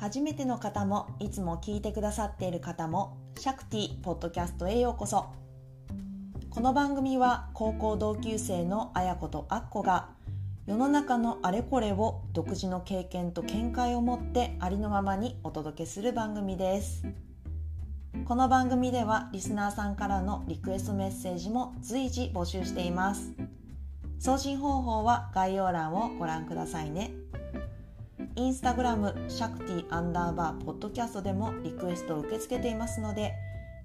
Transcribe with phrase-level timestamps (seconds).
[0.00, 5.26] 初めての方もいつも聞いてくださっている方もシャクティポッドキャストへようこそ。
[6.50, 10.10] この番組は高校同級生のあやことあっこが
[10.66, 17.04] 世の中のあれこれを独自の経験と見解を持ってありのままにお届けする番組です。
[18.24, 23.32] この番組ではリスナーさんからのリクエストメッセージも随時募集しています。
[24.20, 27.10] 送信方法は概要欄をご覧くださいね。
[28.38, 33.34] インスタグラムシャクティアンダーバーポッドキャストでもリクエストを受け付けていますので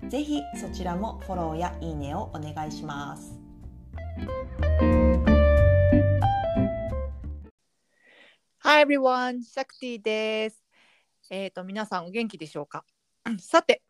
[0.09, 3.39] ぜひそちらもフォローやいいねをお願いします。
[8.59, 10.63] Hi everyone, シャクティです。
[11.31, 12.85] えっ、と皆さんお元気でしょうか？
[13.39, 13.81] さて、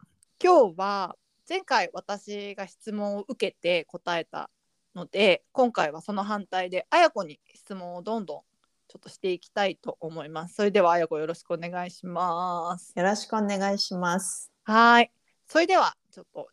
[0.41, 1.17] 今日は
[1.49, 4.49] 前回私が質問を受けて答えた
[4.95, 8.52] ので、今回はその反対であやこに質問をどんどん
[8.93, 10.53] ちょっとしていきたいと思います。
[10.53, 12.93] それではあやこよろしくお願いします。
[12.95, 14.51] よろしくお願いします。
[14.65, 15.11] はい。
[15.47, 16.47] それではちょっと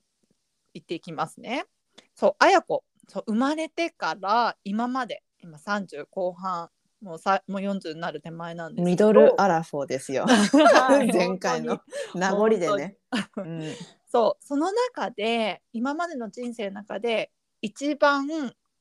[0.72, 1.66] 言っていきますね。
[2.14, 6.70] そう、あやこ、そう生まれてから今まで今30後半
[7.02, 10.24] もうさもう40になる手前なんですミドルアラフォーですよ。
[10.24, 11.83] はい 前回の
[12.14, 12.96] 名残でね。
[13.36, 13.62] うん
[14.08, 17.30] そうその中で今までの人生の中で
[17.61, 18.27] 一番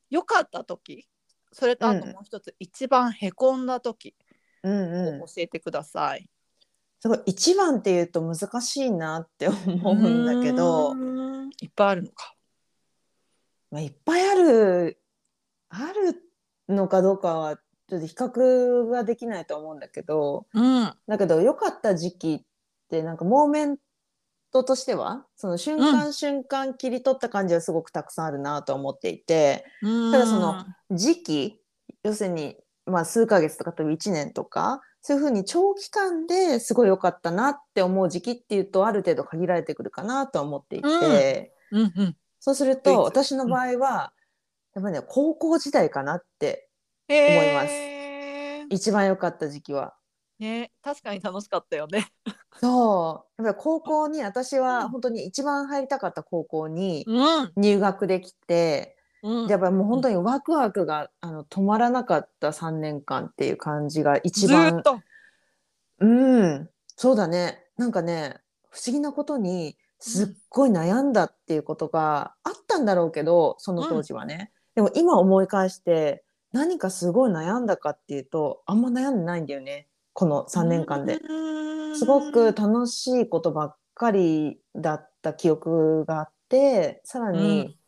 [0.08, 1.06] 良かった時
[1.52, 4.14] それとあともう一つ、一番へこんだ時
[4.62, 5.32] うんうんを教。
[5.38, 6.28] えてください。
[7.00, 10.94] すごい一番っていうと難しいなって思うんだけど
[11.62, 12.34] いっぱいあるのか。
[13.70, 15.00] まあいっぱいある
[15.70, 16.22] ある
[16.68, 17.56] のかどうかは
[17.88, 22.44] ちょっと比較ができないと思うんだけど、うんだけど良かった時期っ
[22.90, 23.76] てなんかモーメン
[24.52, 31.60] トとしてはその瞬間瞬間切り取った感じはすごくたくさんあるなと思っていて、ただその時期
[32.02, 32.56] 要するに
[32.86, 41.82] まあ数ヶ月とかと1年とかそういうふうに長期間ですごい良かったなって思う時期っていうとある程度限られてくるかなとは思っていて、うん。
[41.82, 44.12] うんそうすると私の場合は、
[44.74, 46.70] やっぱりね高校時代かなって
[47.08, 47.70] 思います。
[48.70, 49.94] 一番良かった時期は。
[50.40, 52.08] ね確かに楽しかったよね。
[52.58, 53.42] そう。
[53.42, 54.64] やっぱり高校に私うん。
[54.64, 57.52] は本当に一番入りたかった高校にうん。
[57.56, 59.46] 入学できて、うん。
[59.46, 65.00] やっぱりもう本当にワクワクがあの止まらなかった3年間っていう感じが一番っと。
[66.00, 66.70] うん。
[66.96, 67.64] そうだね。
[67.76, 68.36] なんかね
[68.70, 79.86] 不思議なことにすっごい悩んだっていうことがあったんだろうけどその当時はね、でも今思い返して何かすごい悩んだかっていうとあんま悩んでないんだよね
[80.20, 81.18] この3年間で。
[81.94, 87.78] すごく楽しいことばっかりだった記憶があってさらに、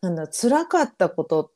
[0.00, 1.50] なんだ辛かったことっ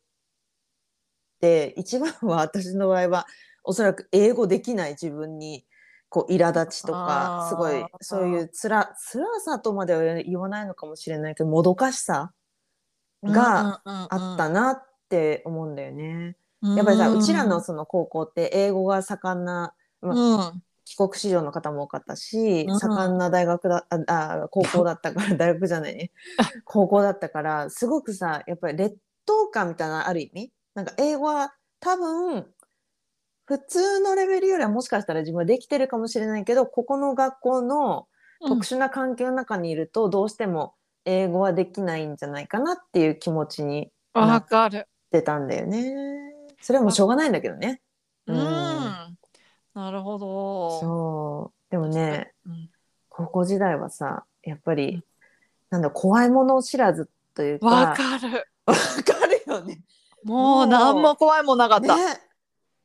[1.40, 3.26] て一番は私の場合は
[3.62, 5.64] おそらく英語できない自分に
[6.08, 12.32] こう苛立ちとかすごいそういうつら辛さとまでは言わないのかもしれないけどもどかしさ
[13.22, 16.36] があったなって思うんだよね。
[16.76, 19.74] やっぱりさうちらのその高校って英語が盛んな、
[20.06, 26.10] まあうん帰国子女の方も多かったし、うん盛んな大学だああ高校だったから 大学じゃないね
[26.66, 32.46] 高校だったからすごくさやっぱり劣等感みたいなのある意味なんか英語は多分
[33.46, 38.06] 普通のレベルよりはもしかしたら自分はできてるかもしれないけどここの学校の
[38.46, 44.86] 特殊な環境の中にいるとどうしても英語はできないんじゃないかなっていう気持ちにうんわかる。
[45.10, 45.94] 出たんだよね。
[46.60, 47.80] それはもうしょうがないんだけどね。
[48.26, 48.44] ううんん。
[49.74, 50.80] なるほど。
[50.80, 52.70] そうでもねうん
[53.08, 55.02] 高校時代はさやっぱり、
[55.70, 58.46] なんだ怖いもの知らずというかわかる。
[58.66, 59.80] わかるよね。
[60.24, 61.96] もう何も怖いもんなかった。
[61.96, 62.20] ね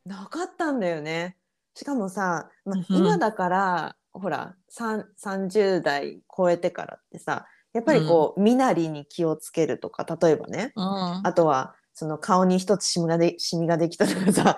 [0.05, 1.37] なかったんだよね。
[1.73, 11.27] しかもさ、まうん今だからほらさん30代超えてからってさやっぱりこう、身なりに気をつけるとか例えばねうん。
[11.27, 14.57] あとはその顔に一つシミがでシミができたとかさ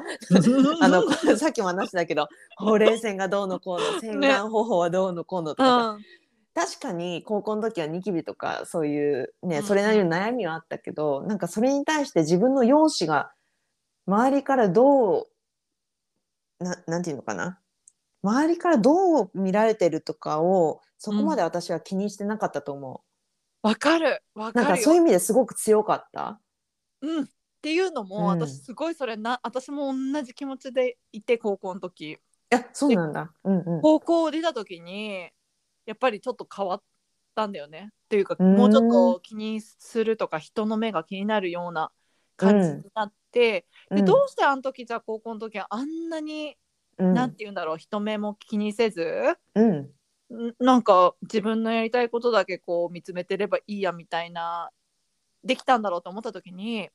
[0.80, 1.02] あの
[1.38, 6.04] さっきも話したけどほうれい線がどうのこうの洗顔方法はどうのこうのとかさ、うん。
[6.54, 13.32] 確かに高校の時はニキビとかそういうね、うんそれなりの悩みはあったけどなんかそれに対して自分の容姿が
[14.06, 17.60] 周りからどうななんていうのかな。
[18.22, 23.04] 周りからどう見られてるとかをそこまで私は気にしてなかったと思
[23.64, 24.22] わかる。
[24.36, 24.78] わう、なんかるよ。
[24.78, 26.40] かそういう意味ですごく強かった
[27.02, 27.24] うん。
[27.24, 27.28] っ
[27.62, 32.12] ていうのうんも、私すごいそれな、私も同じ気持ちでいて高校の時。
[32.12, 32.18] い
[32.50, 35.30] やそうなんだうんうん高校を出た時に
[35.86, 36.84] やっぱりちょっと変わっ
[37.34, 37.92] たんだよね。
[37.92, 41.92] っていうかうんもうちょっと気にするとか人の目が気になるような
[42.36, 46.58] 感じになって、うんでどうしてあの時じゃあ高校の時はあんなに
[46.98, 54.72] うんなんて言うんだろう人目も気にせずうんんなんか自分のやりたいことだけこう見つめてればいいやみたいな
[55.44, 56.90] できたんだろうと思った時に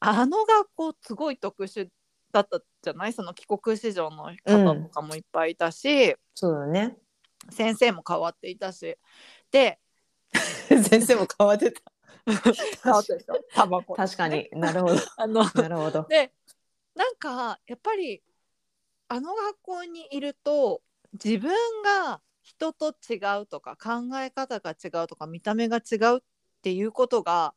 [0.00, 1.88] あの学校すごい特殊
[2.32, 3.12] だったじゃない？
[3.12, 6.96] その帰国子女の方とかもいっぱいいたし、そうだね。
[7.50, 8.96] 先生も変わっていたし。
[9.50, 9.78] で
[10.32, 11.80] 先生も変わってた。
[12.82, 13.34] 変わってるでしょ？
[13.54, 13.94] タバコ。
[13.94, 14.48] 確かに。
[14.52, 14.96] なるほど。
[15.16, 16.06] あのなるほど。
[16.08, 16.32] で
[16.94, 18.22] なんかやっぱり
[19.08, 20.82] あの学校にいると
[21.12, 21.52] 自分
[21.82, 26.20] が人と違うとか考え方が違うとか見た目が違うっ
[26.62, 27.54] ていうことが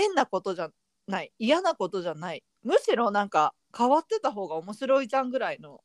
[0.00, 0.70] 変なことじゃ
[1.06, 1.32] ない。
[1.38, 2.42] 嫌なことじゃない。
[2.62, 5.80] むしろなんか変わってた方が面白いじゃんぐらいの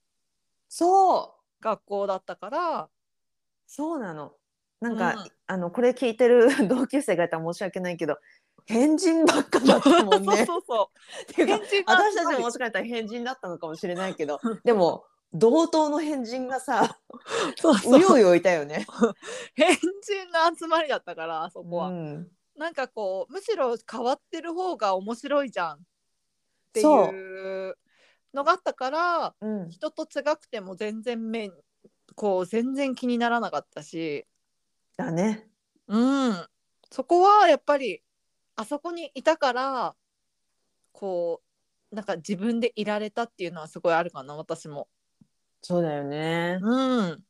[0.70, 1.64] そう。
[1.64, 2.90] 学校だったから。
[3.68, 4.34] そうなの。
[4.80, 5.30] なんか、うん。
[5.48, 8.18] あのこれ聞いてる 同級生がいたら申し訳ないけど
[8.66, 10.46] 変人ばっかだったもんね。
[10.48, 17.00] そうそうっていうか変人が私たちももしかしたら変人だったのかもしれないけどでも同等の変人がさ
[17.60, 18.00] そうそう。
[18.00, 18.88] うようよいたよね。
[19.56, 19.84] 変人
[20.32, 25.78] の集まりだったからあそこは、うんなんかこうむしろ変わってる方が面白いじゃんっ
[26.74, 27.76] ていう
[28.34, 31.52] のがあったからうん、人と違くても全然面
[32.16, 34.26] こう全然気にならなかったし、
[34.98, 35.48] だね。
[35.88, 36.46] うん、
[36.92, 38.02] そこはやっぱり
[38.56, 39.96] あそこにいたから
[40.92, 41.42] こ
[41.92, 44.88] うなんか自分でいられたっていうのはすごいあるかな私も。
[45.62, 46.60] そうだよね。
[46.62, 47.24] うん、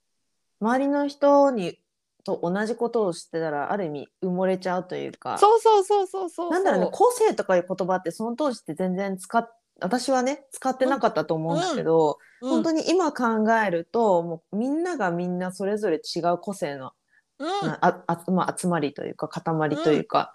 [0.59, 1.79] 周りの人に
[2.25, 5.37] と同じことをしてたらある意味埋もれちゃうというか。
[5.37, 6.51] そうそうそうそうそう。
[6.51, 9.47] なんだろうね個性とかいう言葉ってその当時って全然使っ
[9.79, 16.91] 私はね使ってなかったと思うんだけど、うん、本当に今考えるともうみんながみんなそれぞれ違う個性の、
[17.39, 17.47] うん。
[17.47, 19.43] ああまあ、集まりというか塊
[19.77, 20.33] というか、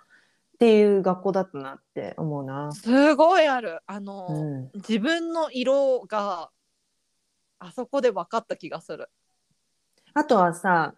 [0.54, 2.70] っていう学校だったなって思うな。
[2.72, 3.80] すごいある。
[3.86, 6.50] あの、うん、自分の色が
[7.58, 9.08] あそこで分かった気がする。
[10.12, 10.94] あとはさ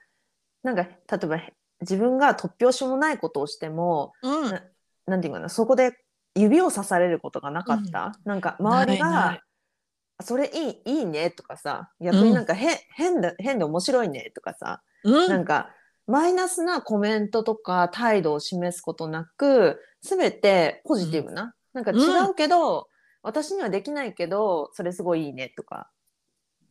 [0.63, 0.91] なんか例
[1.25, 1.41] えば
[1.81, 4.51] 自分が突拍子もないことをしてもうん。
[4.51, 4.63] な
[5.05, 5.93] なんていうかなそこで
[6.37, 9.41] 指をさされることがなかった、なんか周りがないない
[10.23, 15.29] それいいいいね」とかさ逆になんか変,、変だ変で面白いね」とかさ、うん。
[15.29, 15.71] なんか
[16.07, 21.95] マイナスなコメントとか態度を示すことなく全てポジティブな、なんか違
[22.31, 22.89] うけど、
[23.23, 25.91] 私にはできないけどそれすごいいいねとか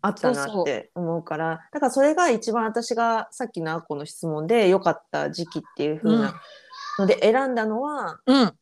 [0.01, 6.42] あったなって思うからだからそれが一番私がさっきのアッコの質問で良かった時期っていう風な
[7.00, 8.53] ので選んだのは、うん。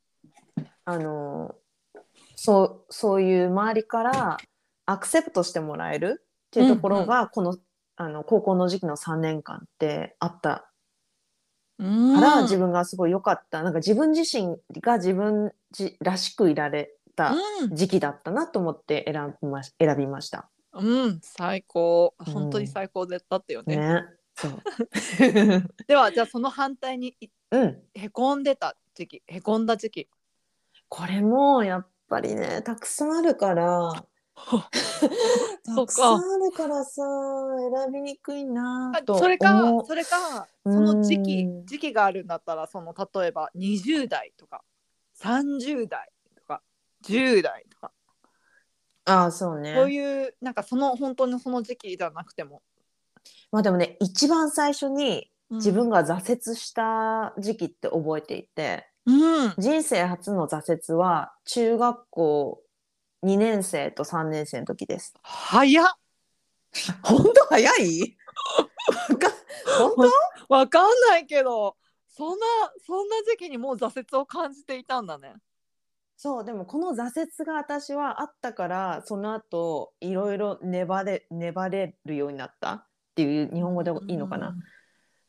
[0.85, 1.55] あの
[2.35, 4.37] そうそういう周りから
[4.85, 7.57] アクセプトしてもらえるっていうところが、この
[7.95, 10.71] あの高校の時期の3年間ってあった
[11.77, 12.15] うん。
[12.15, 13.61] から、自分がすごい良かった。
[13.61, 17.75] なんか自分自身が自分じらしくいられたうん。
[17.75, 20.49] 時期だったなと思って選びまし選びました。
[20.73, 23.77] うん、最高うん本当に最高だったよね。
[23.77, 24.03] ね。
[24.35, 24.51] そう。
[25.87, 27.83] ではじゃあその反対にいうん。
[27.93, 30.09] へこんでた時期へこんだ時期。
[30.87, 34.05] これもやっぱりねたくさんあるから。
[35.65, 37.03] たくさんあるからさ
[37.83, 44.63] 選びにくいなあと思うそれかそれかその時期うん時期があるんだったらその例えば20代とか
[45.17, 46.61] 30代とか
[47.03, 47.91] 10代とか、
[49.09, 49.73] ああそうね。
[49.75, 52.61] そういうなんかその本当にその時期じゃなくても、
[53.51, 59.53] まあでもね一番最初に自分がが挫折した時期って覚えていて、うん。
[59.57, 62.61] 人生初の挫折は中学校
[63.23, 65.13] 2年生と3年生の時です。
[65.23, 65.85] 早っ。
[67.03, 68.17] 本当早い？
[69.77, 70.09] 本
[70.49, 71.75] わかんないけど
[72.07, 72.45] そんな
[72.85, 75.33] そんな時期にもう挫折を感じていたんだね。
[76.21, 82.85] そうでもこの挫折が私はあったからその後いろいろ粘れ粘れるようになったっ
[83.15, 84.53] ていう日本語でいいのかな、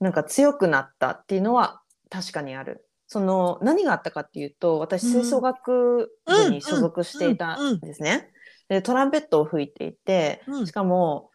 [0.01, 1.81] なんか強くなったっていうのは
[2.11, 2.89] 確かにある。
[3.07, 8.33] その何があったかっていうと私うん吹奏楽部に所属していたんですね。
[8.69, 11.31] でトランペットを吹いていてうんしかも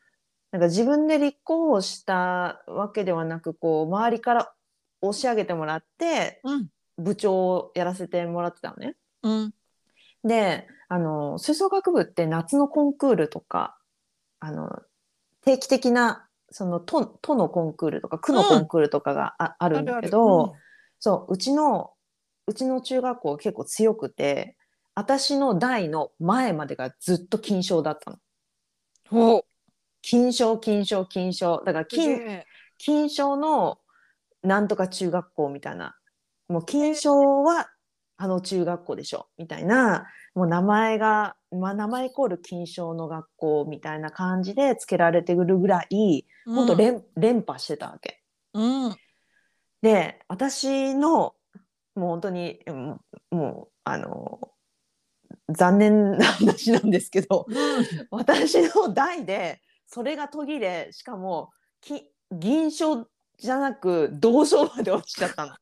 [0.52, 4.54] なんか自分で立候補したわけではなくこう周りから
[5.00, 8.98] 押し上げてもらってうん部長をやらせてもらってたのね。
[9.26, 9.54] うん。
[10.24, 13.78] であの吹奏楽部って夏のコンクールとか
[14.40, 14.82] あの
[15.44, 20.56] 定期的なその都都のコンクールとか区のコンクールとかがあ,、あるんだけど
[21.00, 21.92] そううちの
[22.48, 24.56] うちの中学校結構強くて
[24.94, 28.18] 私の代の前までがずっと金賞だったの。
[30.02, 31.64] 金賞金賞金賞。
[31.66, 32.46] だから金え。
[32.78, 33.80] 金賞の
[34.42, 35.96] なんとか中学校みたいな。
[36.48, 37.68] もう金賞は
[38.18, 48.22] あの中学校でしょみたいなもう名前が、まあ、名前イコール金賞の学校みたいな感じで付けられてくるぐらい、ほんと連連覇してたわけ。
[48.54, 48.96] うん
[49.82, 51.36] で私の
[51.94, 53.00] もう本当にうん
[53.32, 54.40] もうあの
[55.50, 57.46] 残念な話なんですけど
[58.10, 63.08] 私の代でそれが途切れしかもき銀賞
[63.38, 65.54] じゃなく銅賞まで落ちちゃったの。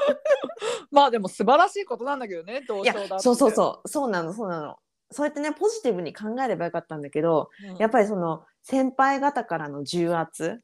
[0.90, 3.88] まあでも素晴らしいことなんだけどね同いやそうそうそう。
[3.88, 4.76] そうなのそうなの。
[5.10, 7.76] そうやってねポジティブに考えればよかったんだけど、うん。
[7.76, 10.60] やっぱりその先輩方からの重圧。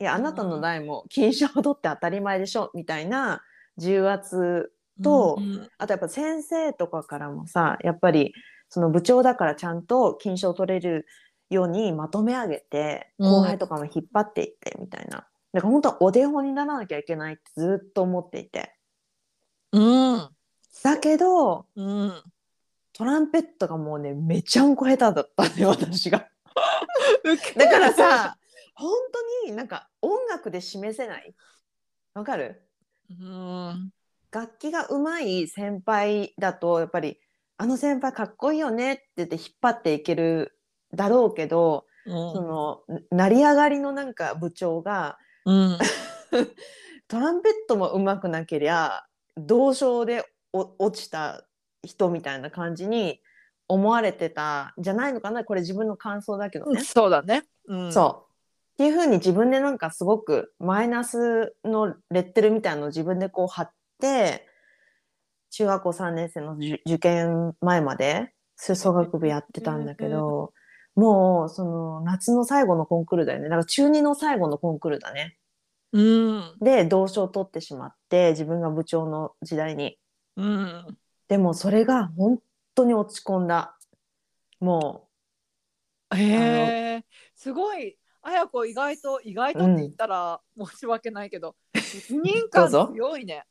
[0.00, 3.42] いやあなたの代も金賞を取って当たり前でしょみたいな
[3.76, 4.72] 重圧
[5.02, 5.70] とうんうん。
[5.78, 8.34] あとやっぱ先生とかからもさやっぱり
[8.68, 11.06] その部長だからちゃんと金賞取れる
[11.50, 13.30] ようにまとめ上げてうん。
[13.30, 15.26] 後輩とかも引っ張っていってみたいな。
[15.54, 18.74] だから本当はお手本にならなきゃいけないってずっと思っていて。
[19.72, 20.28] うん。
[20.82, 22.12] だけどうん。
[22.92, 26.28] トランペットがもうねめちゃんこ下手だったね私が。
[27.56, 28.36] だからさ
[28.74, 28.92] 本
[29.44, 31.34] 当になんか音楽で示せない。
[32.14, 32.62] わかる？
[33.10, 33.90] うん。
[34.32, 37.20] 楽器が上手い先輩だとやっぱり
[37.56, 40.58] あの先輩かっこいいよねって言って引っ張っていける
[40.92, 45.78] だろうけど、その成り上がりのなんか部長がうん
[47.08, 49.04] トランペットも上手くなけりゃ
[49.36, 51.46] 同賞でお落ちた
[51.82, 53.20] 人みたいな感じに
[53.68, 56.82] 思われてたんじゃないのかなこれ自分の感想だけどね。
[56.82, 57.44] そうだね。
[57.66, 58.34] うん、そう
[58.74, 63.70] っていうふうに自分でなんかすごくマイナスのレッテルみたいなのを自分でこう貼っ
[64.00, 64.46] て
[65.50, 70.52] 中学校3年生の受受験前まで吹奏楽部やってたんだけど、
[70.94, 75.36] もうその夏の最後のコンクールだよねだから中2の最後のコンクールだね。
[75.92, 76.54] うん。
[76.60, 79.98] で同賞を取ってしまって自分が部長の時代に。
[80.36, 80.98] うん。
[81.28, 82.40] でもそれが本
[82.74, 83.76] 当に落ち込んだ。
[84.60, 85.08] も
[86.14, 87.04] へえ。
[87.34, 87.96] すごい。
[88.22, 93.44] あやこ意外と意外とって言ったら申し訳ないけど、 責任感強いね。
[93.46, 93.48] う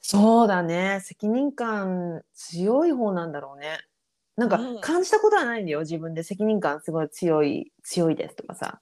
[0.00, 3.80] そうだね責任感強い方なんだろうね。
[4.38, 4.80] なんかうん。
[4.80, 5.80] 感じたことはないんだよ。
[5.80, 6.22] 自分で。
[6.22, 8.80] 責任感すごい強い強いですとかさ。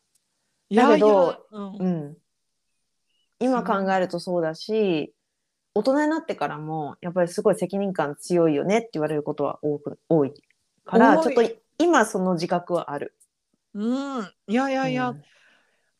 [0.70, 1.76] だけどうん。
[1.76, 2.16] うん、
[3.40, 5.14] 今考えるとそうだし
[5.74, 10.34] 大人になってからもやっぱりすごい責任感強いよねって言われることは多く多い
[10.84, 11.42] からちょっと
[11.78, 13.14] 今その自覚はある。
[13.74, 14.28] うん。
[14.46, 15.22] いやいやいや、うん。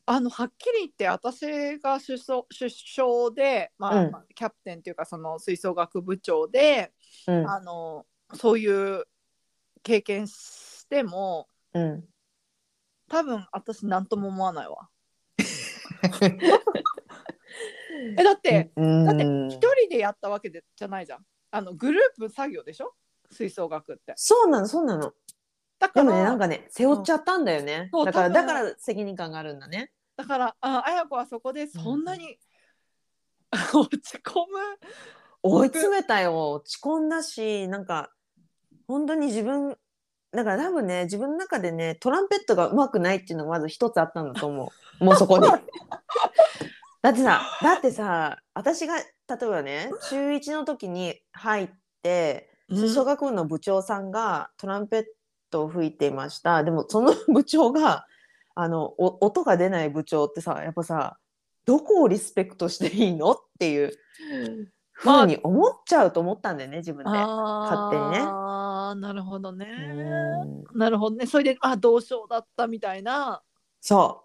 [0.05, 4.11] あのはっきり言って私が出走出生で、まあうん。
[4.11, 6.91] まあキャプテンっていうかその吹奏楽部長で、
[7.27, 7.49] うん。
[7.49, 9.05] あのそういう
[9.83, 12.03] 経験してもうん
[13.09, 14.89] 多分私何とも思わないわ。
[18.17, 21.25] えだって、うんだって一人でやったわけでじゃないじゃん。
[21.51, 22.93] あのグループ作業でしょ？
[23.31, 24.13] 吹奏楽って。
[24.15, 25.13] そうなのそうなの。
[25.79, 27.89] だからねなんかね背負っちゃったんだよね。
[27.91, 29.91] そうだからだから責任感があるんだね。
[30.15, 32.39] だからああや子はそこでそんなに、
[33.73, 34.79] 落ち込む。
[35.43, 38.11] 追い詰めたよ落ち込んだしなんか
[38.87, 39.77] 本当に自分
[40.31, 45.03] だから多分ね自分の中でねトランペットが上手くないっていうのがまず一つあったんだと思う。
[45.03, 45.47] もうそこに。
[47.01, 49.03] だってさだってさ私が例
[49.41, 51.69] えばね中1の時に入っ
[52.01, 55.05] て吹奏楽部の部長さんがトランペッ
[55.49, 56.63] トを吹いていました。
[56.63, 58.05] でもその 部長が
[58.55, 61.17] あのお音が出ない部長ってさやっぱさ
[61.65, 63.91] どこをリスペクトしていいのっていう
[64.97, 67.09] ふうに思っちゃうと思ったんだよね自分で。
[67.11, 69.67] 勝手にねああなるほどね。
[70.73, 71.27] うんなるほどね。
[71.27, 73.41] それであ同賞だったみたいな。
[73.79, 74.23] そ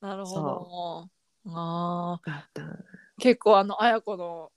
[0.00, 1.08] なるほど。
[1.54, 2.20] あ
[3.18, 4.50] 結構あの綾子の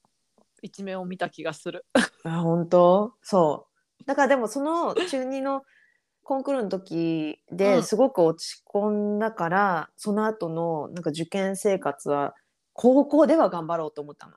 [0.62, 1.86] 一面を見た気がする。
[2.24, 3.14] あ本当？
[3.22, 3.68] そ
[4.02, 5.64] うだからでもその中2の
[6.24, 12.36] コンクールの時うでんすごく落ち込んだから、その後のなんか受験生活は
[12.74, 14.34] 高校では頑張ろうと思ったの。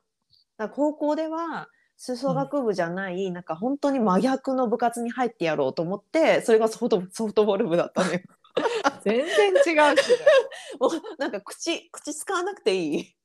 [0.57, 8.19] だ高校では吹奏楽部じゃない、なんか本当に真逆の部活に入ってやろうと思ってそれがソフトソフトボール部だったのよ。
[9.03, 10.17] 全然違うし、ね。
[10.79, 13.15] もうなんか口口使わなくていい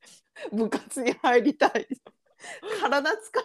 [0.51, 1.87] 部活に入りたい
[2.81, 3.43] 体使う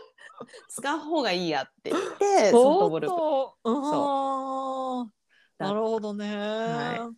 [0.68, 3.20] 使う方がいいやって言ってソフトボール部相
[3.62, 5.16] 当うん
[5.58, 6.36] なるほどね。
[6.36, 7.10] は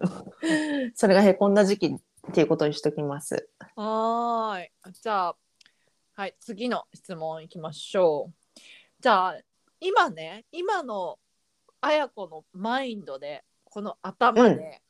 [0.94, 1.90] それがへこんだ時期っ
[2.32, 3.48] ていうことにしときます。
[3.76, 4.70] はーい。
[5.02, 5.36] じゃあ、
[6.16, 8.60] はい、次の質問いきましょう。
[9.00, 9.38] じゃあ、
[9.80, 11.18] 今ね、今の
[11.80, 14.80] 綾子のマインドで、この頭で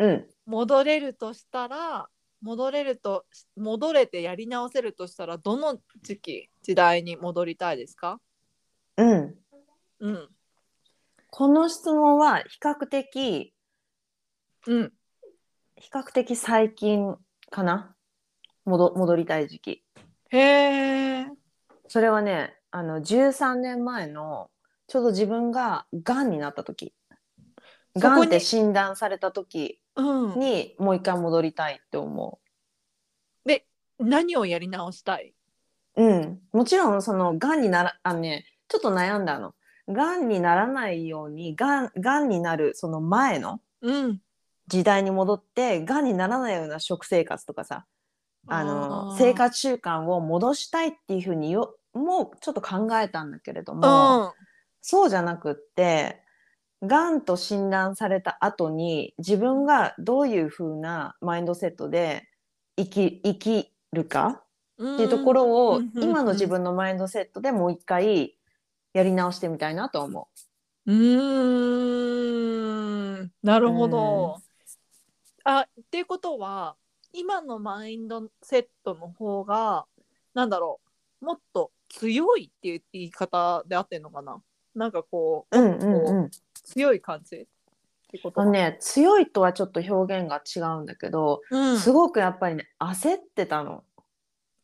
[0.00, 2.08] うん戻れるとしたら、
[2.42, 3.24] 戻れると
[3.56, 8.20] 戻れてやり直せるとしたらどの時期時代に戻りたいですか？
[8.96, 9.34] うん。
[10.00, 10.28] うん
[11.30, 13.54] この質問は比較的、
[14.66, 14.92] うん
[15.76, 17.14] 比較的最近
[17.48, 17.94] かな？
[18.64, 19.83] 戻戻りたい時期。
[20.36, 21.26] へえ
[21.88, 24.50] それはね、あの、13年前の、
[24.88, 26.92] ちょうど自分ががんになった時。
[27.96, 32.40] がんって診断された時うんにもう一回戻りたいって思
[33.44, 33.66] で
[34.00, 35.32] 何をやり直したい？
[35.96, 36.40] ううん。
[36.52, 39.54] もちろん、その、がんになら、あのね、ちょっと悩んだの。
[39.88, 44.20] がんにならないように、がん、がんになる、その前のうん
[44.66, 47.86] 時代に戻って、がんにならないような食生活とかさ、
[48.46, 54.32] あの、生活習慣を戻したいっていうふうによ、もうちょっと考えたんだけれどうも、ん
[54.80, 56.22] そうじゃなくって、
[56.82, 62.28] がんと診断された後に、自分がどういうふうなマインドセットで
[62.76, 68.36] 生き、生きるかっっていうところを、今の自分のマインドセットでもう一回
[68.92, 70.28] やり直してみたいなと思
[70.86, 70.92] う。
[70.92, 71.62] ー
[73.22, 73.30] ん。
[73.42, 74.38] なるほど。
[75.44, 76.76] あっていうことは
[77.14, 79.86] 今のマインドセットの方が
[80.34, 80.80] なんだろ
[81.22, 84.42] うもっと強いっていう言い方であってんのかな
[84.74, 85.62] なんかこうう。
[85.62, 86.30] うんうんうん。
[86.64, 87.46] 強い感じっ
[88.10, 93.84] てことあのね、強いとはちょっと表現が違うんだけど、うん、すごくやっぱりね、焦ってたの。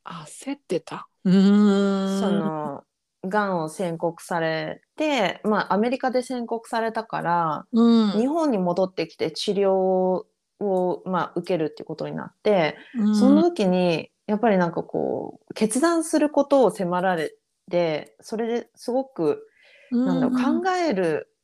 [0.04, 1.08] 焦ってた？
[1.24, 2.82] うーんその、
[3.22, 10.22] がんを宣告されて、まあ、アメリカで宣告されたから、うん日本に戻ってきて治療
[10.60, 13.16] を、まあ、受けるっていうことになって、うん。
[13.16, 17.34] その時に、やっぱりなんかこう、決断することを迫られ
[17.70, 19.48] て、それですごく、
[19.90, 21.34] なんだろう、考える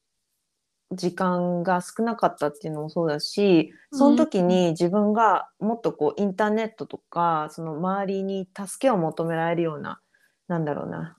[0.93, 10.01] 時間が少なかったっていうのもそうだし、その時に自分がもっとこう、インターネットとか、その周りに助けを求められるような、
[10.47, 11.17] なんだろうな、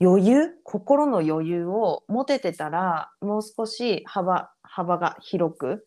[0.00, 0.60] 余裕？
[0.62, 5.86] 心の余裕を持ててたら、もう少し幅、幅が広く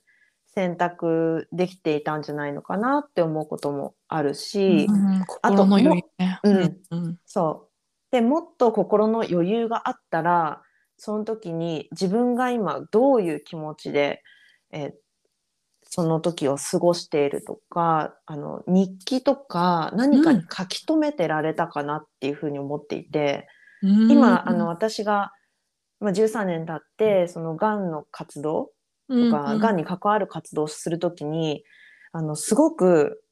[0.55, 5.21] 選択できていたんじゃないのかなって思うこともあるし、うん。
[5.41, 6.39] あと心の余裕ね。
[6.43, 6.81] うん。
[6.91, 7.17] うん。
[7.25, 7.73] そう。
[8.11, 10.61] でもっと心の余裕があったら
[10.97, 14.21] その時に自分が今どういう気持ちで、
[14.71, 14.93] えー
[15.95, 23.47] その時を過ごしているとかあの日記とか何かに書き留めてられたかなっていうふうに思っていて、
[24.09, 25.33] 今あの私が、
[25.99, 28.71] まあ、13年経ってそのがんの活動
[29.09, 31.63] とか、がんに関わる活動をするときに、
[32.11, 33.23] あの、すごく、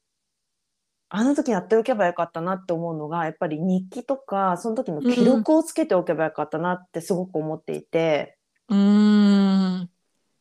[1.10, 8.38] あの時やっておけばよかったなって思うのが、やっぱり日記とか、その時の記録をつけておけばよかったなってすごく思っていて、
[8.69, 9.89] うーん。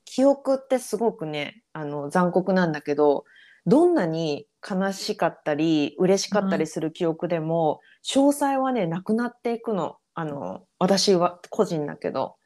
[0.05, 3.25] 記憶ってすごくね、あの、残酷なんだけど、
[3.67, 9.97] どんなに悲しかったり、嬉しかったりする記憶でも、詳細はね、なくなっていくの。
[10.15, 12.37] あの、私は個人だけど。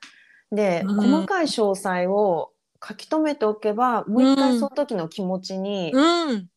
[0.51, 1.11] で、うん。
[1.11, 2.54] 細かい詳細を
[2.87, 4.37] 書き留めておけば、もう一うん。
[4.37, 6.49] 回その時の気持ちにうん。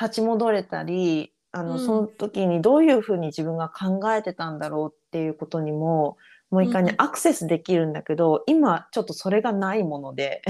[0.00, 1.78] 立ち戻れたり、あの、うん。
[1.86, 6.16] その時にどういうふうに自分が考えてたんだろうっていうことにも、
[6.50, 7.04] もう一回ね、うん。
[7.04, 10.42] アクセスできるんだけど、今ちょっとそれがないもので、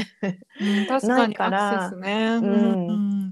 [1.02, 1.92] ないから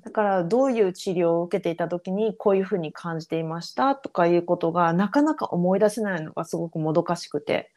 [0.04, 7.72] だからどういう治療を受けていた時にこういうふうに感じていましたとかいうことがなかなか思い出せないのがすごくもどかしくて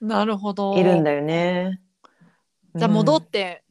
[0.00, 0.76] なるほど。
[0.76, 1.80] いるんだよね。
[2.74, 3.62] じゃあ戻うんって、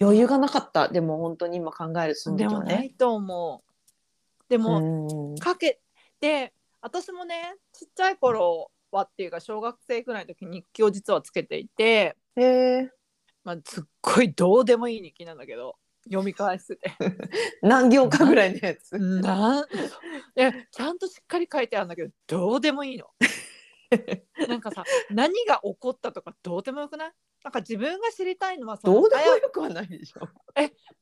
[0.00, 2.74] 余裕がなかったでも本当に今考えるそので時はね。
[2.74, 3.72] もないと思う。
[4.48, 5.80] でも、うんかけ
[6.20, 12.90] て私もねちっちゃい頃はっていうか小学生くらいの時日記を実はつけていて、へえ
[13.44, 16.92] まあ、すっごいどうでもいい日記なんだけど読み返してて
[17.62, 18.98] 何行かぐらいのやつ？
[18.98, 19.66] なん
[20.34, 23.08] でちゃんとしっかり書いてあるんだけどどうでもいいの。
[24.48, 27.12] なんかさ何が起こったとかどうでもよくない？
[27.44, 30.28] なんか自分が知りたいのはそのどうでもよくはないでしょ。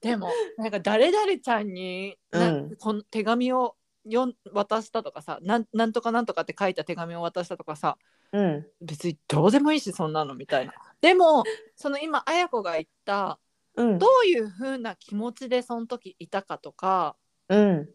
[0.00, 7.98] でもなんか誰々ちゃんに、なうんこの手紙をよん渡したとかさなんなんとかなんとかって書いた手紙を渡したとかさ
[8.32, 10.72] うん別にどうでもいいしそんなのみたいな。
[11.00, 11.44] でも
[11.76, 13.38] その今綾子が言った
[13.76, 17.16] うんどういう風な気持ちでその時いたかとか
[17.48, 17.88] うん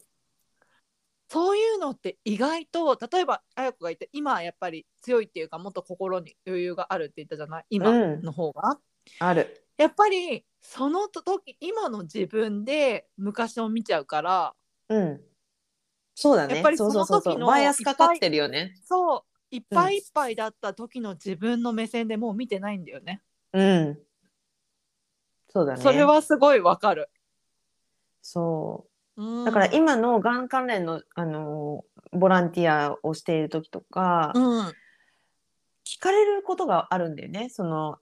[1.35, 7.65] そういうのって意外と例えば綾子が言って今はやっぱり強いっていうかもっと心に余裕があるって言ったじゃない？
[7.71, 8.79] 今うんの方が。
[9.19, 9.61] ある。
[9.75, 14.53] やっぱりその時今の自分で昔を見ちゃうから
[14.87, 15.21] うん。
[16.15, 16.55] そうだね。
[16.55, 17.33] やっぱりそうそうそうそう。
[17.33, 18.73] その時のバイアスかかってるよね。
[18.85, 19.21] そう
[19.51, 23.21] いっぱいいっぱいだった時の自分の目線でもう見てないんだよね。
[23.51, 23.99] うん。
[25.49, 25.81] そうだね。
[25.81, 27.09] それはすごいわかる。
[28.21, 34.73] そううだから今のがん関連の、あのボランティアをしている時とか、うん。
[35.85, 37.49] 聞かれることがあるんだよね。
[37.49, 37.99] その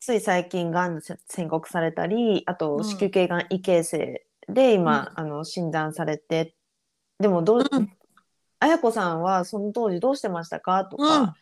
[0.00, 2.84] つい最近がん宣告されたりあとうん。
[2.84, 6.54] 子宮頸がん異形成で今、あの診断されて。
[7.18, 7.92] でもどう、うん。
[8.58, 11.32] 綾子さんはその当時どうしてましたかとか、うん。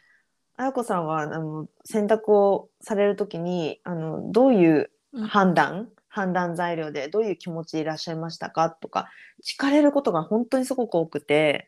[0.57, 4.91] 綾子さんはあの選択をされる時にあのどういう
[5.29, 9.11] 判断、判断材料でどういう気持ちでいらっしゃいましたかとか
[9.45, 11.67] 聞かれることが本当にすごく多くて。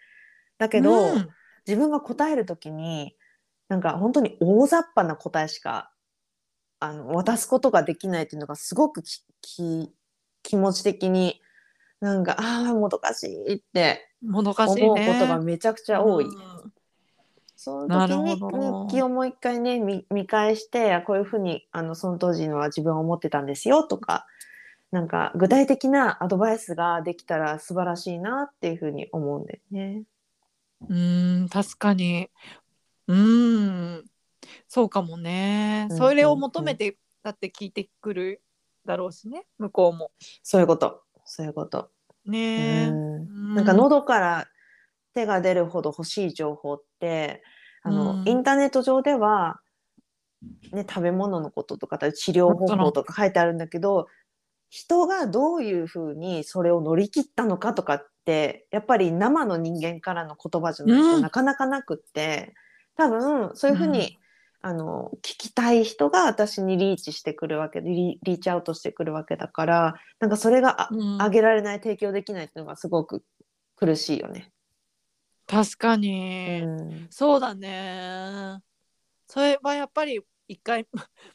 [0.59, 1.29] だけど、うん。
[1.67, 3.17] 自分が答える時に
[3.69, 5.91] なんか本当に大雑把な答えしか
[6.79, 9.93] あの渡すことができないっていうのがすごくきき
[10.45, 11.41] 気持ち的に
[12.01, 16.25] なんかああもどかしいってもどかしい思うねことがめちゃくちゃ多い。
[16.25, 16.73] うん。
[17.57, 24.27] そなの時に日記をもう一回ね見見返してあこういうふうにあのその当時のは自分は思ってたんですよとか
[24.97, 30.05] なんか具体的なアドバイスができたら素晴らしいなっていうふうに思うんだよね。
[30.89, 32.31] うーん確かに。
[33.07, 34.05] うーん
[34.67, 38.41] そうかもね、うんそれを求めてだって聞いてくる
[38.87, 39.45] だろうしね。
[39.59, 40.13] 向こうも。
[40.43, 41.03] そういうこと。
[41.27, 41.91] そういうこと。
[42.25, 44.47] ねなんか喉から
[45.13, 47.43] 手が出るほど欲しい情報って
[47.83, 48.29] あの、うん。
[48.29, 49.61] インターネット上では、
[50.73, 54.09] ね、食べ物のこととか治療方法とか書いてあるんだけど
[54.69, 61.23] 人がどういうふうにそれを乗り切ったのかとかってやっぱり生の人間からの言葉じゃないとうん。
[61.23, 62.55] なかなかなくって、
[62.97, 64.19] 多分そういうふうに、
[64.63, 71.23] あの聞きたい人が私にリーチしてくるわけでリリーチアウトしてくるわけだからなんかそれがあうん。
[71.23, 73.23] あげられない提供できないっていうのがすごく
[73.77, 74.51] 苦しいよね。
[75.47, 77.07] 確かに、うん。
[77.11, 78.59] そうだね。
[79.29, 80.89] それはやっぱり一回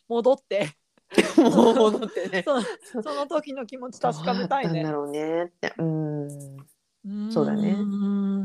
[0.10, 0.76] 戻って
[1.38, 2.44] もう戻ってね。
[2.46, 5.74] そその時の気持ち確かめたいねだろうねって。
[5.78, 6.28] うん。
[7.08, 8.44] んそうだねん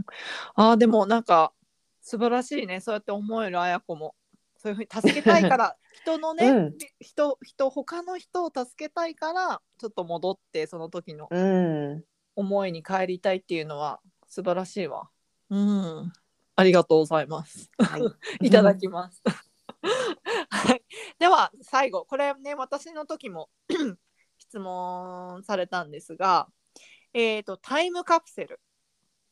[0.55, 1.52] あーでもなんか
[2.00, 4.14] 素晴らしいねそうやって思える綾子も
[4.57, 12.05] そういうふうに助けたいから 人のね、うん人人他の人を助けたいからちょっと戻ってその時のうん。
[12.38, 15.09] 思いに帰りたいっていうのは素晴らしいわ
[15.48, 16.12] うん
[16.55, 18.02] ありがとうございますはい。
[18.46, 19.22] いただきます。
[21.18, 23.48] はい、では最後これね私の時も
[24.38, 26.48] 質問されたんですが、
[27.14, 28.61] えー、とタイムカプセル。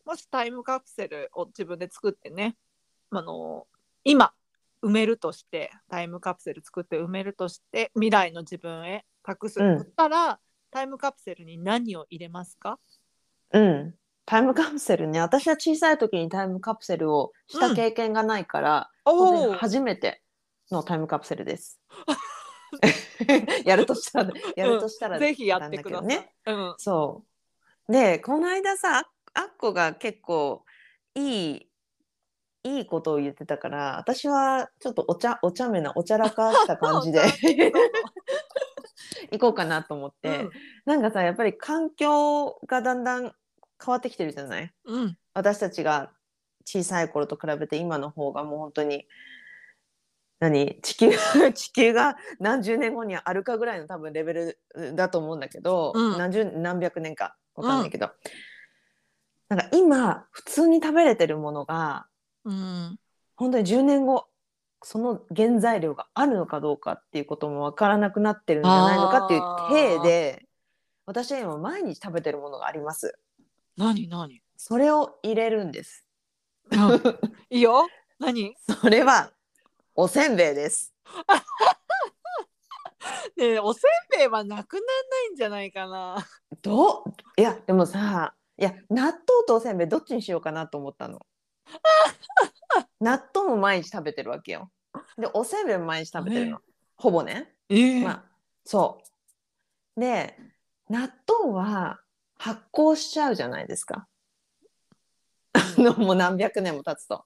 [0.05, 2.57] もしタイムカプセルを自分で作ってね
[3.11, 3.67] あの
[4.05, 4.35] 今
[4.83, 10.39] 埋めるとしてタイムカプセル作って埋めるとして未来の自分へ託すうんとしたら、
[10.71, 12.79] タイムカプセルに何を入れますか？
[13.53, 13.95] うん。
[14.27, 15.21] タイムカプセルね。
[15.21, 20.23] 私は小さい時にタイムカプセルをした経験がないから、本当におお初めて
[20.71, 21.81] のタイムカプセルです。
[23.65, 26.07] やるとしたら、やるとしたら、ぜひやってください。
[26.09, 26.35] ね。
[26.47, 27.25] うんそ
[27.89, 27.93] う。
[27.93, 30.65] で、この間さ、ああっこが結構
[31.15, 31.71] いい、
[32.65, 37.21] いいことを言ってたから、私はちょっとお茶、お茶目な、おちゃらかした感じで
[39.31, 40.51] 行こうかなと思って、うん
[40.87, 43.33] なんかさ、やっぱり環境がだんだん変
[43.93, 44.73] わってきてるじゃない？
[44.85, 46.13] うん私たちが
[46.67, 49.07] 小さい頃と比べて今の方がもう本当に
[50.49, 50.79] 何？
[50.83, 51.11] 地球
[51.55, 54.59] 地球が何十年後にあるかぐらいの多分レベル
[54.95, 56.19] だと思うんだけど、うん。
[56.19, 57.37] 何十何百年か。
[57.55, 58.11] わかんないけど、
[59.49, 62.07] なんか今普通に食べれてるものが
[62.45, 62.99] うん。
[63.37, 64.27] 本当に10年後
[64.83, 70.47] その原材料があるのかどうかっていうこともわからなくなってるんじゃないのかっていう体で
[71.07, 73.19] 私は今毎日食べてるものがあります。
[73.77, 74.41] 何何？
[74.57, 76.07] それを入れるんです。
[77.51, 77.89] いいよ。
[78.19, 78.55] 何？
[78.81, 79.33] それは
[79.97, 80.93] おせんべいです。
[83.37, 84.91] ねえおせんべいはなくならな
[85.31, 86.17] いんじゃないかな
[86.63, 91.21] どういやでもさいや納豆とおせんべいどっちにしようかなと思ったの。
[93.01, 94.71] 納豆も毎日食べてるわけよ。
[95.19, 96.61] でおせんべいも毎日食べてるの。
[96.97, 97.55] ほぼね。
[97.69, 98.25] ええまあ
[98.65, 99.03] そ
[99.97, 100.01] う。
[100.01, 100.39] で
[100.89, 102.01] 納豆は
[102.37, 104.07] 発酵しちゃうじゃないですか。
[105.99, 107.25] もう何百年も経つと。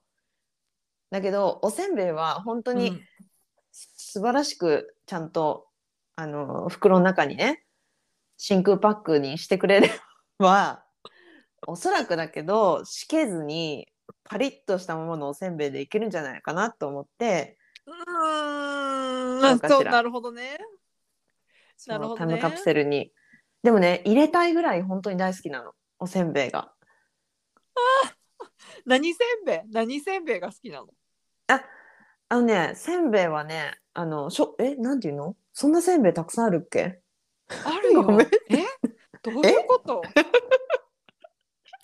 [1.11, 3.01] だけどおせんべいは本当に、うん。
[3.71, 5.69] 素晴らしくちゃんと
[6.17, 7.63] あの袋の中にね
[8.37, 9.91] 真空パックにしてくれれ
[10.39, 10.83] ば
[11.67, 13.87] おそらくだけどしけずに
[14.25, 19.59] パリッとしたままのおせんべいでいけるんじゃないかなと思ってうーん。
[19.69, 20.59] そうなるほどね。
[21.77, 22.33] そなるほどね。
[22.33, 23.13] のタイムカプセルに。
[23.63, 25.73] でもね入れたいぐらい本当に大好きなの。
[26.01, 26.73] おせんべいが。
[28.87, 29.71] 何せんべい？
[29.71, 30.89] 何せんべいが好きなの？
[31.49, 31.63] あ
[32.29, 35.37] あのねせんべいはねあのしょえなんていうの？
[35.53, 37.01] そんなせんべいたくさんあるっけ？
[37.49, 38.03] あるよ。
[38.05, 38.27] ごめん。
[38.27, 38.29] え？
[39.23, 40.03] どういうこと？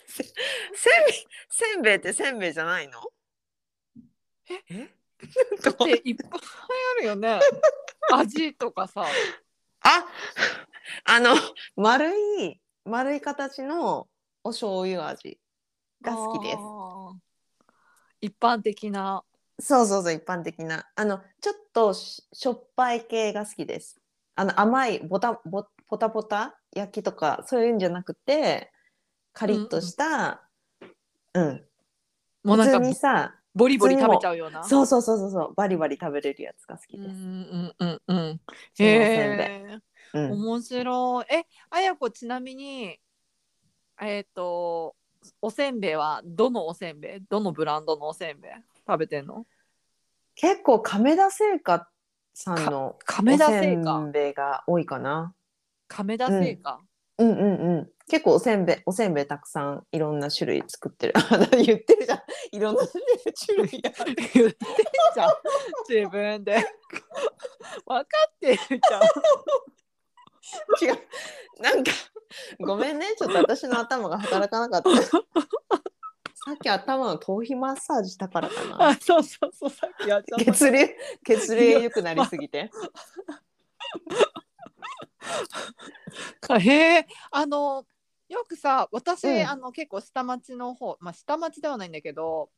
[0.07, 0.27] せん
[1.05, 1.15] べい
[1.49, 3.01] せんべいってせんべいじゃないの？
[4.49, 4.63] え？
[4.69, 4.89] え？
[5.61, 6.39] だっていっぱい
[6.99, 7.39] あるよね。
[8.13, 9.05] 味とかさ。
[9.81, 10.05] あ
[11.05, 11.35] あの
[11.75, 14.07] 丸い丸い形の
[14.43, 15.39] お醤油味
[16.01, 16.57] が好きです。
[16.57, 17.15] あー。
[18.21, 19.23] 一般的な
[19.59, 20.85] そうそうそう一般的な。
[20.95, 23.99] あのちょっとししょっぱい系が好きです。
[24.35, 26.57] あの甘いボタボポタポタ？
[26.73, 28.71] 焼きとかそういうんじゃなくて
[29.31, 30.41] カリッとした
[31.33, 31.65] うん、
[32.43, 34.63] もうなんか普通にさボリボリ食べちゃうような？
[34.65, 35.53] そうそうそうそうそう。
[35.55, 38.13] バリバリ食べれるやつが好きうんうです、んうんうん。
[38.13, 38.39] その
[38.77, 38.99] せんへ
[39.71, 39.79] え
[40.13, 41.33] うん、面白い。
[41.33, 42.99] えあやこちなみに
[44.01, 44.95] えっ、と
[45.41, 47.19] おせんべいはどのおせんべい？
[47.29, 48.51] どのブランドのおせんべい？
[48.87, 49.45] 食べてんの？
[50.35, 51.89] 結構亀田製菓
[52.33, 53.99] さんの亀田製おせ菓？
[53.99, 55.33] んべいが多いかな。
[55.87, 56.81] 亀田製菓、
[57.17, 57.37] うんうん
[57.77, 57.89] うん。
[58.07, 61.13] 結構おせんべいおせんべいたくさんいろんな種類作ってる。
[61.63, 62.19] 言ってるじゃん。
[62.51, 63.91] いろんな種類が。
[64.05, 64.55] 言ってん
[65.13, 65.31] じゃん。
[65.87, 66.55] 自分で。
[67.85, 69.01] 分かってるじゃん。
[70.81, 70.99] 違う。
[71.61, 71.91] なんか
[72.59, 73.15] ごめんね。
[73.17, 74.89] ちょっと私の頭が働かなかった
[76.65, 78.89] き頭の頭皮マッサージしたからかな。
[78.89, 80.87] あそうそうそうさっきやっちゃった血流
[81.23, 82.71] 血流良くなりすぎて。
[86.41, 87.85] か へえあの
[88.27, 89.47] よくさ私、うん。
[89.47, 92.49] あの結構下町の方まあ下町ではないんだけど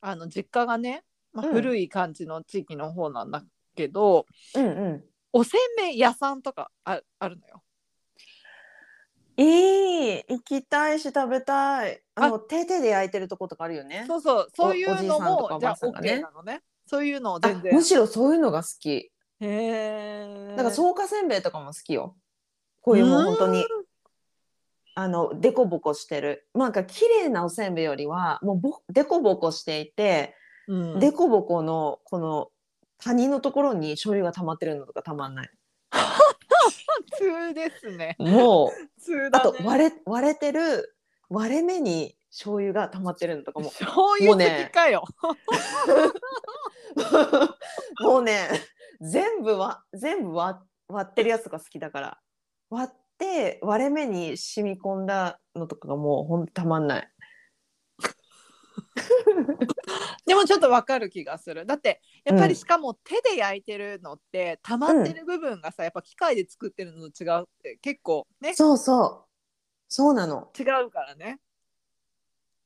[0.00, 1.52] あの実家がね、まあ、うん。
[1.52, 3.44] 古い感じの地域の方なんだ
[3.76, 5.04] けど、うんうん。
[5.34, 7.62] おせんべい屋さんとかああるのよ。
[9.36, 12.02] いい行きたいし食べたい。
[12.14, 14.04] あの手々で焼いてるとことかあるよね。
[14.06, 14.48] そうそう。
[14.54, 16.62] そういうのおじいさんとかおもじゃあ OK なのね。
[16.86, 17.74] そういうのをあ全然。
[17.74, 18.88] むしろそういうのが好き。
[18.88, 20.54] へえ。
[20.56, 22.16] なんか草加せんべいとかも好きよ。
[22.80, 23.64] こういうもう本当に。
[24.94, 26.46] あのデコボコしてる。
[26.54, 30.36] なんか綺麗なおせんべいよりはもうぼデコボコしていて、
[30.68, 32.50] うん、デコボコのこの
[32.98, 35.50] 谷のところに醤油が溜まってるのとかたまんない。
[35.90, 35.98] 普
[37.16, 38.16] 通ですね。
[38.18, 39.58] もう普通だあね。
[39.58, 40.96] と割れ割れてる
[41.28, 45.04] 割れ目に醤油が溜まってるのとかもそういう好きかよ。
[48.00, 48.48] もうね
[49.00, 52.18] 全部は全部割割ってるやつが好きだから
[52.70, 57.08] 割って割れ目に染み込んだのとかがもうほんとたまんない
[60.26, 61.66] でもちょっとわかる気がする。
[61.66, 62.48] だってやっぱうん。
[62.50, 68.54] りしかも手で焼いてるのって溜まってる部分がさ、やっぱ機械で作ってるのと違うって結構ね。
[68.54, 69.28] そうそう。
[69.88, 71.40] そうなの、違うからね。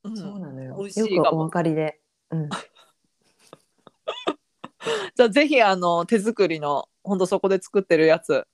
[0.03, 0.17] うん。
[0.17, 0.75] そうなのよ。
[0.77, 1.99] 美味しいよくお分かりで、
[2.31, 2.49] うん、
[5.15, 8.45] じゃあぜひあの手作りのほんとそこで作ってるやつ。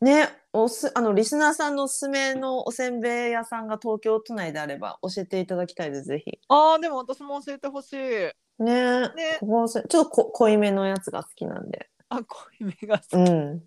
[0.00, 6.38] ねおすあのリスナーさんのおすすめのおせんべい屋さんが東京都内であれば教えていただきたいですぜひ。
[6.48, 7.96] あーでも私も教えてほしい。
[7.96, 8.32] ね。
[8.58, 9.36] ね。
[9.40, 11.90] ここはちょっとこ濃いめのやつが好きなんで。
[12.08, 13.16] あ濃いめが好き。
[13.16, 13.62] うん。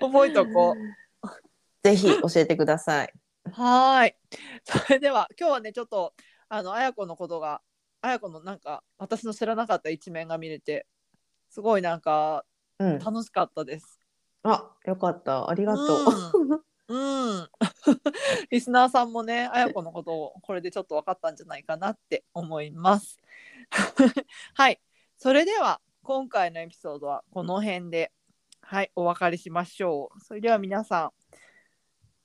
[0.00, 0.76] 覚えとこ
[1.22, 1.28] う。
[1.84, 3.12] ぜひ教えてください。
[3.52, 4.14] はーい。
[4.64, 6.14] それでは今日はねちょっと
[6.48, 7.60] あのあやこのことが
[8.00, 10.86] あやこのなんか私の知らなかった一面が見れて
[11.50, 12.46] すごいなんか
[12.78, 12.98] うん。
[12.98, 13.99] 楽しかったです
[14.42, 17.48] あよかったありがとう、うん、うん、
[18.50, 23.18] リスナーさんもね、あやこのことをこれでちょっと分かったんじゃないかなって思います。
[24.54, 24.80] はい、
[25.16, 28.12] それでは今回のエピソードはこの辺で、
[28.60, 30.20] はい、お別れしましょう。
[30.20, 31.10] それでは皆さん、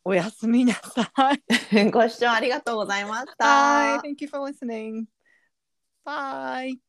[0.04, 1.43] おやすみなさい。
[1.91, 3.45] ご視聴ありがとうございました。
[3.45, 5.06] はい、Thank you for listening.
[6.04, 6.85] Bye.